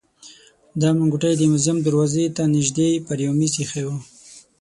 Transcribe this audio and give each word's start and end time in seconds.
دا 0.81 0.89
منګوټی 0.97 1.33
د 1.37 1.41
موزیم 1.51 1.77
دروازې 1.81 2.25
ته 2.35 2.43
نژدې 2.55 2.89
پر 3.05 3.17
مېز 3.37 3.53
ایښی 3.59 3.83
و. 3.85 3.89